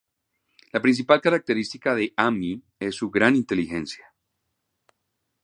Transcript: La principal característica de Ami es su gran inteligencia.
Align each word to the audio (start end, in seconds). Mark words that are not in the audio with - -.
La 0.77 0.79
principal 0.85 1.21
característica 1.25 1.93
de 1.93 2.11
Ami 2.17 2.63
es 2.79 2.95
su 2.95 3.11
gran 3.11 3.35
inteligencia. 3.35 4.15